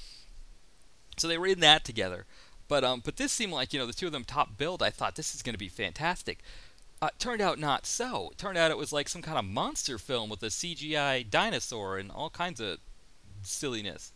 [1.16, 2.26] So they were in that together.
[2.68, 4.82] But um, but this seemed like you know the two of them top billed.
[4.82, 6.38] I thought this is going to be fantastic.
[7.02, 8.28] Uh, turned out not so.
[8.32, 11.96] It turned out it was like some kind of monster film with a CGI dinosaur
[11.96, 12.78] and all kinds of
[13.42, 14.12] silliness.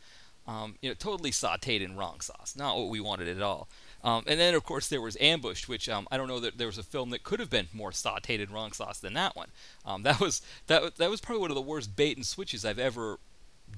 [0.46, 2.54] Um, you know, totally sautéed in wrong sauce.
[2.54, 3.66] Not what we wanted at all.
[4.02, 6.66] Um, and then, of course, there was Ambushed, which um, I don't know that there
[6.66, 9.48] was a film that could have been more sautéed in wrong sauce than that one.
[9.87, 12.78] Um, that was that that was probably one of the worst bait and switches I've
[12.78, 13.18] ever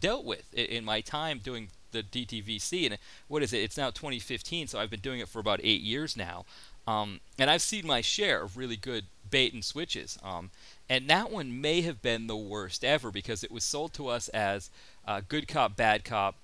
[0.01, 2.87] dealt with in, in my time doing the DTVC.
[2.87, 3.59] And what is it?
[3.59, 6.45] It's now 2015, so I've been doing it for about eight years now.
[6.87, 10.19] Um, and I've seen my share of really good bait and switches.
[10.23, 10.51] Um,
[10.89, 14.29] and that one may have been the worst ever because it was sold to us
[14.29, 14.71] as
[15.07, 16.37] uh, good cop, bad cop,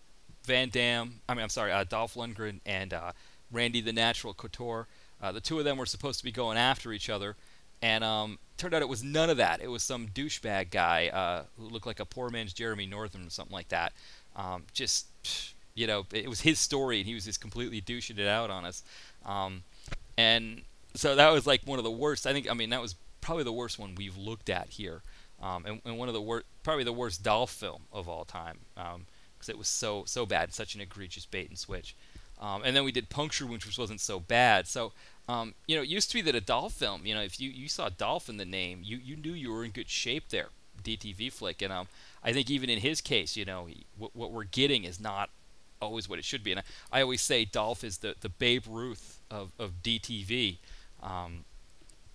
[0.44, 1.20] Van Damme.
[1.28, 3.12] I mean, I'm sorry, uh, Dolph Lundgren and uh,
[3.50, 4.86] Randy the Natural Couture.
[5.20, 7.36] Uh, the two of them were supposed to be going after each other,
[7.80, 9.60] and um, turned out it was none of that.
[9.60, 13.30] It was some douchebag guy uh, who looked like a poor man's Jeremy Northam or
[13.30, 13.92] something like that.
[14.34, 15.06] Um, just,
[15.74, 18.64] you know, it was his story, and he was just completely douching it out on
[18.64, 18.82] us.
[19.24, 19.62] Um,
[20.16, 20.62] and
[20.94, 22.26] so that was like one of the worst.
[22.26, 25.02] I think, I mean, that was probably the worst one we've looked at here,
[25.42, 28.58] um, and, and, one of the worst, probably the worst Dolph film of all time,
[28.74, 29.06] because um,
[29.48, 31.94] it was so so bad, such an egregious bait and switch.
[32.42, 34.66] Um, and then we did Puncture Wounds, which wasn't so bad.
[34.66, 34.92] So,
[35.28, 37.48] um, you know, it used to be that a Dolph film, you know, if you,
[37.48, 40.48] you saw Dolph in the name, you, you knew you were in good shape there,
[40.82, 41.62] DTV flick.
[41.62, 41.86] And um,
[42.24, 45.30] I think even in his case, you know, what, what we're getting is not
[45.80, 46.50] always what it should be.
[46.50, 50.56] And I, I always say Dolph is the, the Babe Ruth of, of DTV.
[51.00, 51.44] Um,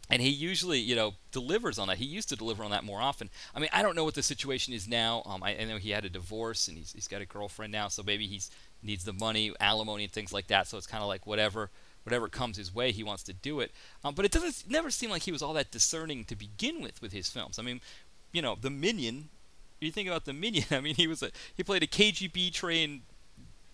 [0.09, 1.97] and he usually, you know, delivers on that.
[1.97, 3.29] He used to deliver on that more often.
[3.53, 5.21] I mean, I don't know what the situation is now.
[5.25, 7.89] Um, I, I, know he had a divorce and he's, he's got a girlfriend now,
[7.89, 8.41] so maybe he
[8.81, 10.67] needs the money, alimony, and things like that.
[10.67, 11.69] So it's kind of like whatever
[12.03, 13.69] whatever comes his way, he wants to do it.
[14.01, 17.01] Um, but it doesn't never seem like he was all that discerning to begin with
[17.01, 17.59] with his films.
[17.59, 17.81] I mean,
[18.31, 19.27] you know, the Minion.
[19.81, 20.65] You think about the Minion.
[20.71, 23.01] I mean, he was a he played a KGB trained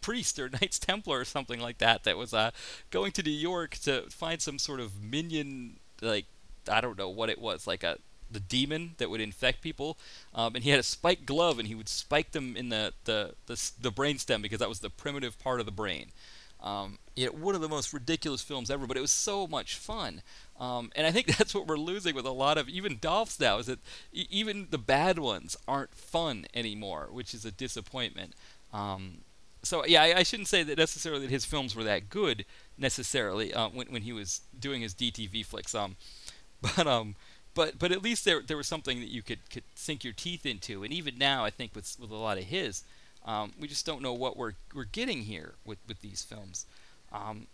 [0.02, 2.50] priest or Knights Templar or something like that that was uh,
[2.90, 6.26] going to New York to find some sort of minion like
[6.70, 7.98] I don't know what it was like a
[8.32, 9.98] the demon that would infect people,
[10.34, 13.36] um, and he had a spiked glove, and he would spike them in the the
[13.46, 16.12] the, the brain stem because that was the primitive part of the brain.
[16.64, 20.22] Um, know, one of the most ridiculous films ever, but it was so much fun.
[20.60, 23.58] Um, and I think that's what we're losing with a lot of even Dolphs now
[23.58, 23.80] is that
[24.14, 28.34] e- even the bad ones aren't fun anymore, which is a disappointment.
[28.72, 29.20] Um,
[29.62, 32.46] so yeah, I, I, shouldn't say that necessarily that his films were that good
[32.78, 35.74] necessarily uh, when when he was doing his DTV flicks.
[35.76, 35.96] Um,
[36.62, 37.16] but um,
[37.54, 40.46] but but at least there there was something that you could could sink your teeth
[40.46, 40.84] into.
[40.84, 42.84] And even now, I think with with a lot of his,
[43.26, 46.66] um, we just don't know what we're we're getting here with with these films.
[47.12, 47.48] Um,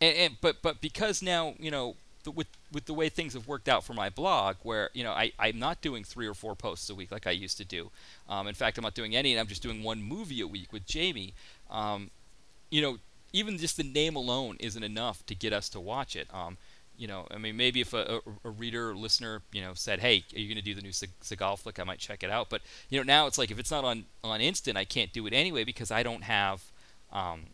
[0.00, 1.96] and, and but but because now you know
[2.32, 5.32] with with the way things have worked out for my blog, where you know I
[5.38, 7.90] I'm not doing three or four posts a week like I used to do.
[8.28, 10.72] Um, in fact, I'm not doing any, and I'm just doing one movie a week
[10.72, 11.34] with Jamie.
[11.70, 12.10] Um,
[12.70, 12.98] you know,
[13.34, 16.28] even just the name alone isn't enough to get us to watch it.
[16.32, 16.56] Um,
[16.96, 19.98] you know, I mean, maybe if a, a, a reader or listener, you know, said,
[19.98, 22.48] "Hey, are you going to do the new Seagal flick?" I might check it out.
[22.48, 25.26] But you know, now it's like if it's not on on instant, I can't do
[25.26, 26.62] it anyway because I don't have,
[27.12, 27.46] um,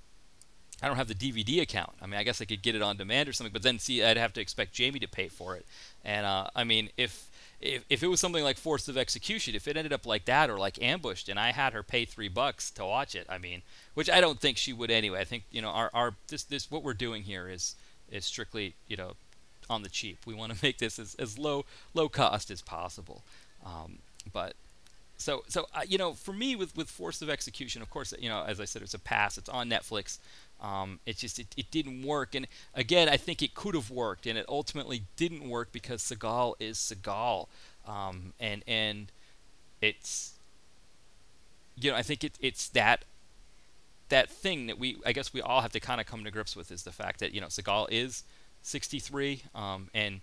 [0.82, 1.92] I don't have the DVD account.
[2.02, 4.04] I mean, I guess I could get it on demand or something, but then see,
[4.04, 5.64] I'd have to expect Jamie to pay for it.
[6.04, 7.29] And uh, I mean, if
[7.60, 10.48] if, if it was something like Force of Execution, if it ended up like that
[10.48, 13.62] or like Ambushed, and I had her pay three bucks to watch it, I mean,
[13.94, 15.20] which I don't think she would anyway.
[15.20, 17.76] I think you know our, our this this what we're doing here is
[18.10, 19.12] is strictly you know
[19.68, 20.18] on the cheap.
[20.26, 23.22] We want to make this as, as low low cost as possible.
[23.64, 23.98] Um,
[24.32, 24.54] but
[25.18, 28.30] so so uh, you know for me with with Force of Execution, of course you
[28.30, 29.36] know as I said it's a pass.
[29.36, 30.18] It's on Netflix.
[30.60, 34.26] Um, it just it, it didn't work, and again I think it could have worked,
[34.26, 37.46] and it ultimately didn't work because Seagal is Seagal,
[37.86, 39.10] um, and and
[39.80, 40.34] it's
[41.76, 43.04] you know I think it, it's that
[44.10, 46.54] that thing that we I guess we all have to kind of come to grips
[46.54, 48.24] with is the fact that you know Seagal is
[48.62, 50.20] 63, um, and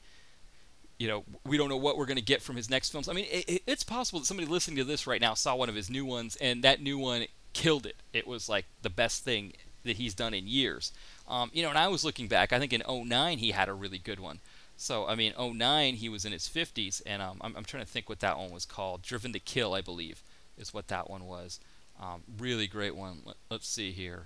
[1.00, 3.10] you know we don't know what we're going to get from his next films.
[3.10, 5.76] I mean, it, it's possible that somebody listening to this right now saw one of
[5.76, 7.96] his new ones, and that new one killed it.
[8.14, 9.54] It was like the best thing
[9.88, 10.92] that he's done in years.
[11.28, 12.54] Um, you know, and I was looking back.
[12.54, 14.40] I think in 09 he had a really good one.
[14.78, 17.90] So I mean, 09 he was in his 50s, and um, I'm, I'm, trying to
[17.90, 19.02] think what that one was called.
[19.02, 20.22] Driven to Kill, I believe,
[20.58, 21.60] is what that one was.
[22.00, 23.22] Um, really great one.
[23.26, 24.26] Let, let's see here.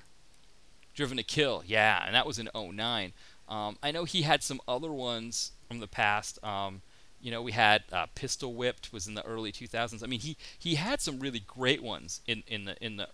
[0.93, 3.13] Driven to Kill, yeah, and that was in 09.
[3.47, 6.43] Um, I know he had some other ones from the past.
[6.43, 6.82] Um,
[7.21, 10.04] you know, we had uh, Pistol Whipped was in the early 2000s.
[10.04, 13.08] I mean, he he had some really great ones in in the in the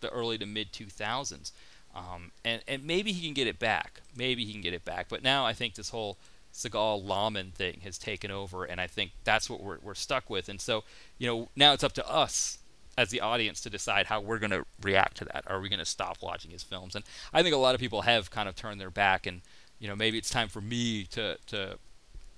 [0.00, 1.52] the early to mid 2000s.
[1.94, 4.00] Um, and, and maybe he can get it back.
[4.16, 5.08] Maybe he can get it back.
[5.08, 6.18] But now I think this whole
[6.52, 10.48] Seagal Lawman thing has taken over, and I think that's what we're, we're stuck with.
[10.48, 10.84] And so,
[11.18, 12.58] you know, now it's up to us
[12.98, 15.44] as the audience to decide how we're going to react to that.
[15.46, 16.94] Are we going to stop watching his films?
[16.94, 19.42] And I think a lot of people have kind of turned their back, and
[19.78, 21.78] you know, maybe it's time for me to to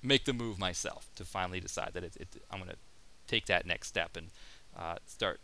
[0.02, 2.76] make the move myself to finally decide that it, it, I'm going to
[3.26, 4.28] take that next step and
[4.78, 5.40] uh, start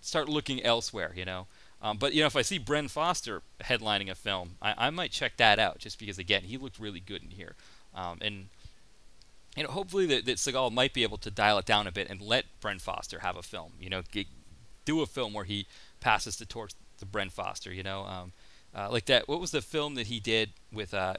[0.00, 1.12] start looking elsewhere.
[1.14, 1.46] You know.
[1.82, 5.10] Um, but you know, if I see Bren Foster headlining a film, I, I, might
[5.10, 7.56] check that out just because again, he looked really good in here,
[7.92, 8.46] um, and
[9.56, 12.08] you know, hopefully that, that Seagal might be able to dial it down a bit
[12.08, 13.72] and let Bren Foster have a film.
[13.80, 14.02] You know,
[14.84, 15.66] do a film where he
[16.00, 17.72] passes the torch to Bren Foster.
[17.72, 18.32] You know, um,
[18.74, 19.28] uh, like that.
[19.28, 21.14] What was the film that he did with uh,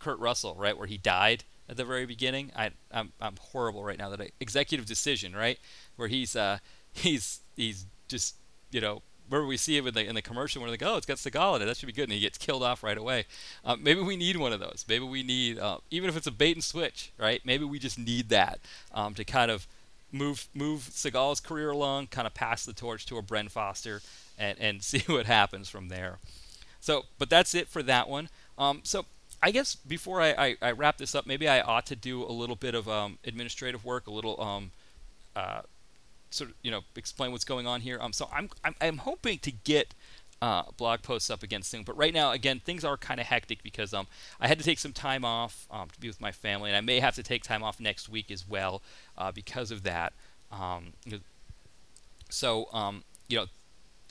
[0.00, 0.56] Kurt Russell?
[0.58, 2.50] Right, where he died at the very beginning.
[2.56, 4.10] I, I'm I'm horrible right now.
[4.10, 5.60] That I, executive decision, right,
[5.94, 6.58] where he's uh,
[6.92, 8.34] he's he's just
[8.72, 11.16] you know where we see it the in the commercial, we're like, oh, it's got
[11.16, 11.64] Seagal in it.
[11.66, 13.24] That should be good, and he gets killed off right away.
[13.64, 14.84] Uh, maybe we need one of those.
[14.88, 17.40] Maybe we need, uh, even if it's a bait and switch, right?
[17.44, 18.60] Maybe we just need that
[18.94, 19.66] um, to kind of
[20.12, 24.00] move move Seagal's career along, kind of pass the torch to a Bren Foster,
[24.38, 26.18] and and see what happens from there.
[26.80, 28.28] So, but that's it for that one.
[28.58, 29.06] Um, so
[29.42, 32.30] I guess before I, I, I, wrap this up, maybe I ought to do a
[32.32, 34.70] little bit of um, administrative work, a little um,
[35.34, 35.62] uh,
[36.36, 37.98] sort of you know explain what's going on here.
[38.00, 39.94] Um, so I'm I'm, I'm hoping to get
[40.42, 41.82] uh, blog posts up again soon.
[41.82, 44.06] But right now, again, things are kind of hectic because um,
[44.40, 46.80] I had to take some time off um, to be with my family, and I
[46.80, 48.82] may have to take time off next week as well
[49.16, 50.12] uh, because of that.
[50.52, 50.92] Um,
[52.28, 53.46] so um, you know,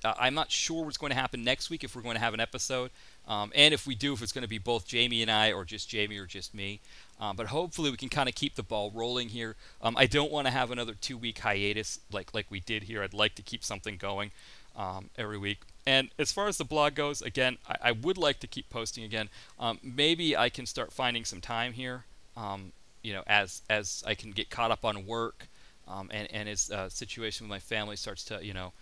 [0.04, 2.34] uh, I'm not sure what's going to happen next week if we're going to have
[2.34, 2.92] an episode,
[3.28, 5.66] um, and if we do, if it's going to be both Jamie and I, or
[5.66, 6.80] just Jamie or just me.
[7.20, 9.56] Um, but hopefully we can kind of keep the ball rolling here.
[9.82, 13.02] Um, I don't want to have another two-week hiatus like like we did here.
[13.02, 14.32] I'd like to keep something going
[14.76, 15.60] um, every week.
[15.88, 19.04] And as far as the blog goes, again, I, I would like to keep posting
[19.04, 19.30] again.
[19.60, 22.04] Um, maybe I can start finding some time here.
[22.36, 25.48] Um, you know, as as I can get caught up on work,
[25.88, 28.74] and and as uh, situation with my family starts to you know.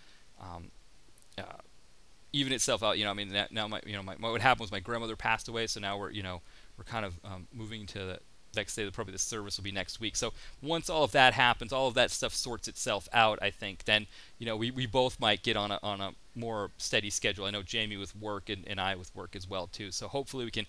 [2.34, 2.98] Even itself out.
[2.98, 5.46] You know, I mean, now my, you know, my, what happened was my grandmother passed
[5.48, 6.42] away, so now we're, you know,
[6.76, 8.18] we're kind of um, moving to the
[8.56, 8.90] next day.
[8.90, 10.16] Probably the service will be next week.
[10.16, 13.38] So once all of that happens, all of that stuff sorts itself out.
[13.40, 14.06] I think then,
[14.38, 17.44] you know, we, we both might get on a on a more steady schedule.
[17.44, 19.92] I know Jamie with work and, and I with work as well too.
[19.92, 20.66] So hopefully we can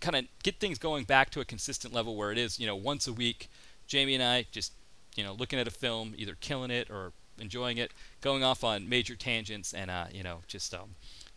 [0.00, 2.76] kind of get things going back to a consistent level where it is, you know,
[2.76, 3.50] once a week,
[3.86, 4.72] Jamie and I just,
[5.14, 8.88] you know, looking at a film, either killing it or enjoying it, going off on
[8.88, 10.94] major tangents, and uh, you know, just um,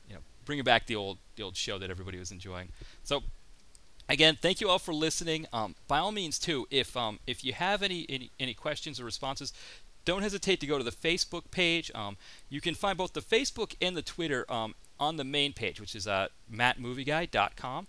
[0.08, 2.70] you know, bringing back the old the old show that everybody was enjoying.
[3.04, 3.24] So.
[4.12, 5.46] Again, thank you all for listening.
[5.54, 9.06] Um, by all means, too, if um, if you have any, any any questions or
[9.06, 9.54] responses,
[10.04, 11.92] don't hesitate to go to the Facebook page.
[11.94, 12.18] Um,
[12.50, 15.96] you can find both the Facebook and the Twitter um, on the main page, which
[15.96, 17.86] is uh, mattmovieguy.com.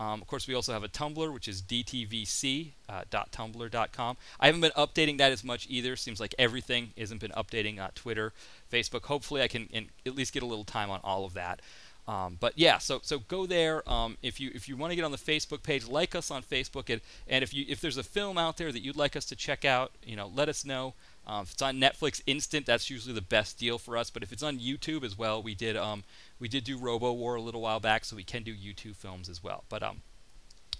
[0.00, 4.10] Um, of course, we also have a Tumblr, which is dtvc.tumblr.com.
[4.10, 5.94] Uh, I haven't been updating that as much either.
[5.96, 8.32] Seems like everything isn't been updating uh, Twitter,
[8.72, 9.04] Facebook.
[9.04, 9.68] Hopefully, I can
[10.04, 11.60] at least get a little time on all of that.
[12.06, 13.88] Um, but yeah, so so go there.
[13.90, 16.42] Um, if you if you want to get on the Facebook page, like us on
[16.42, 19.24] Facebook, and and if you if there's a film out there that you'd like us
[19.26, 20.94] to check out, you know, let us know.
[21.26, 24.10] Um, if it's on Netflix Instant, that's usually the best deal for us.
[24.10, 26.04] But if it's on YouTube as well, we did um,
[26.38, 29.28] we did do Robo War a little while back, so we can do YouTube films
[29.28, 29.64] as well.
[29.68, 30.02] But um,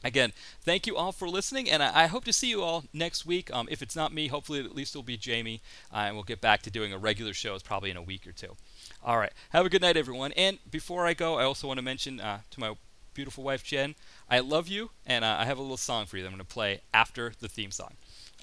[0.03, 0.32] again,
[0.62, 3.53] thank you all for listening, and I, I hope to see you all next week.
[3.53, 6.40] Um, if it's not me, hopefully at least it'll be Jamie, uh, and we'll get
[6.40, 7.55] back to doing a regular show.
[7.55, 8.57] It's probably in a week or two.
[9.03, 10.32] All right, have a good night, everyone.
[10.32, 12.74] And before I go, I also want to mention uh, to my
[13.14, 13.95] beautiful wife Jen,
[14.28, 16.45] I love you, and uh, I have a little song for you that I'm going
[16.45, 17.92] to play after the theme song.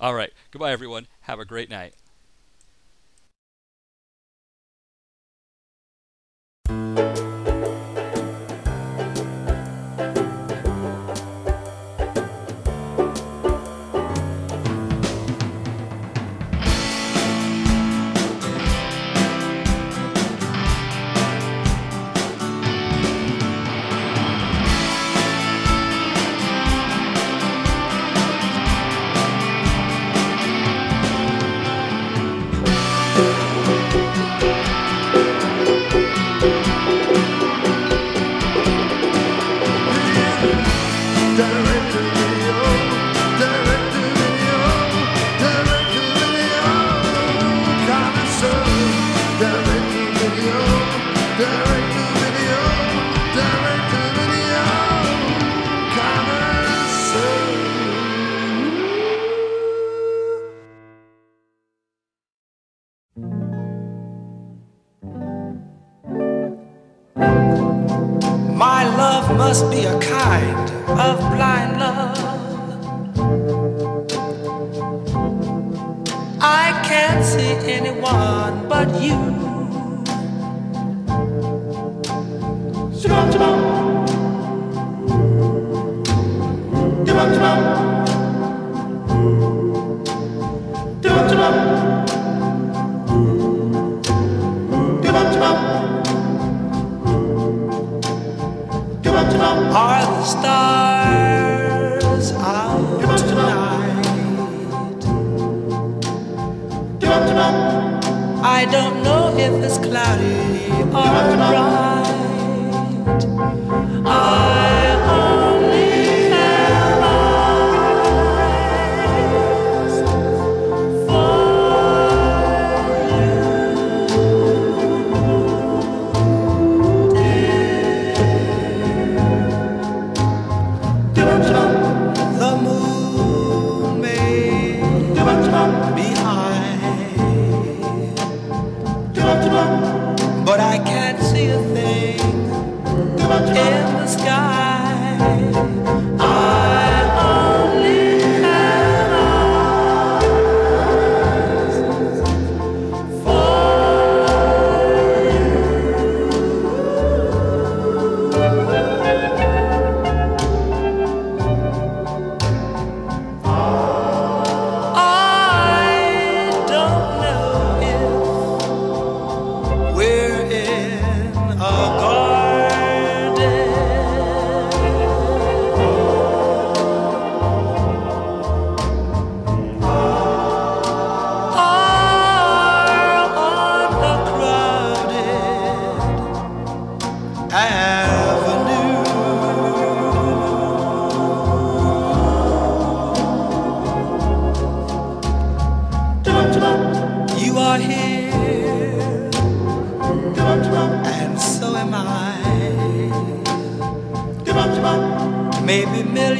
[0.01, 1.05] All right, goodbye, everyone.
[1.21, 1.93] Have a great night.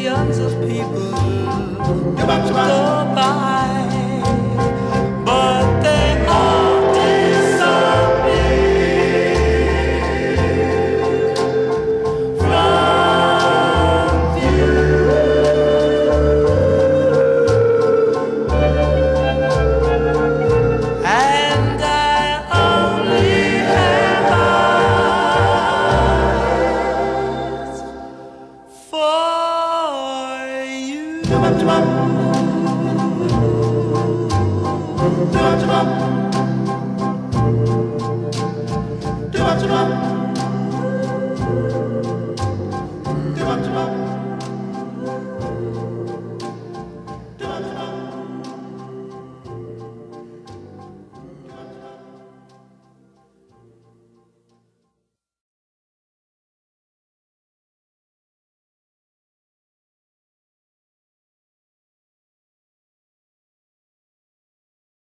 [0.02, 1.12] Millions of people.
[2.16, 3.01] Go by,